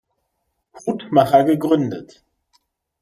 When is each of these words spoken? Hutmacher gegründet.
Hutmacher 0.73 1.43
gegründet. 1.45 2.23